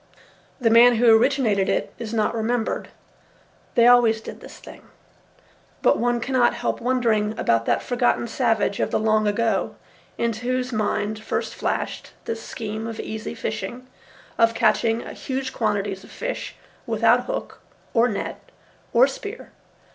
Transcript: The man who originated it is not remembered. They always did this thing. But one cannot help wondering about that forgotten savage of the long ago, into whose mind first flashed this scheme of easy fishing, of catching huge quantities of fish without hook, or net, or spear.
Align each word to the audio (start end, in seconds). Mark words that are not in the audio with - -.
The 0.59 0.71
man 0.71 0.95
who 0.95 1.15
originated 1.15 1.69
it 1.69 1.93
is 1.99 2.11
not 2.11 2.33
remembered. 2.33 2.87
They 3.75 3.85
always 3.85 4.19
did 4.19 4.41
this 4.41 4.57
thing. 4.57 4.87
But 5.83 5.99
one 5.99 6.19
cannot 6.19 6.55
help 6.55 6.81
wondering 6.81 7.37
about 7.37 7.67
that 7.67 7.83
forgotten 7.83 8.27
savage 8.27 8.79
of 8.79 8.89
the 8.89 8.97
long 8.97 9.27
ago, 9.27 9.75
into 10.17 10.39
whose 10.47 10.73
mind 10.73 11.23
first 11.23 11.53
flashed 11.53 12.13
this 12.25 12.41
scheme 12.41 12.87
of 12.87 12.99
easy 12.99 13.35
fishing, 13.35 13.85
of 14.39 14.55
catching 14.55 15.01
huge 15.01 15.53
quantities 15.53 16.03
of 16.03 16.09
fish 16.09 16.55
without 16.87 17.25
hook, 17.25 17.61
or 17.93 18.07
net, 18.07 18.39
or 18.93 19.05
spear. 19.05 19.51